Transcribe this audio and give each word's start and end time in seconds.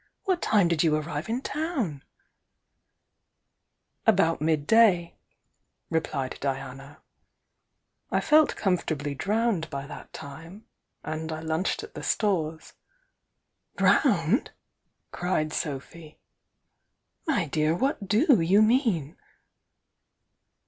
What 0.23 0.41
time 0.41 0.67
did 0.67 0.81
you 0.81 0.95
arrive 0.95 1.29
m 1.29 1.41
town?" 1.43 2.01
"About 4.07 4.39
midd^," 4.39 5.13
replied 5.91 6.39
Diana. 6.41 7.03
"I 8.09 8.19
felt 8.19 8.55
comfort 8.55 8.87
^ly 8.97 9.15
drowned 9.15 9.69
by 9.69 9.85
Uiat 9.85 10.07
time,— 10.11 10.65
and 11.03 11.31
I 11.31 11.41
lunched 11.41 11.83
at 11.83 11.93
the 11.93 12.01
Stores" 12.01 12.73
THE 13.75 13.83
YOUNG 13.83 13.93
DIANA 13.93 13.99
77 14.01 14.25
"Drowned!" 14.31 14.51
cried 15.11 15.53
Sophy. 15.53 16.19
"My 17.27 17.45
dew, 17.47 17.77
wkat 17.77 18.07
do 18.07 18.41
you 18.41 18.63
mcian?" 18.63 19.17